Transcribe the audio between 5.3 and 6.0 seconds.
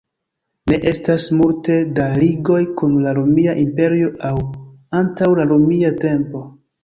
la romia